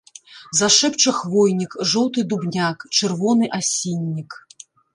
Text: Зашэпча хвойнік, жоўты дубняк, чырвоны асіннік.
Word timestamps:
Зашэпча 0.59 1.11
хвойнік, 1.17 1.75
жоўты 1.93 2.25
дубняк, 2.33 2.87
чырвоны 2.97 3.53
асіннік. 3.61 4.31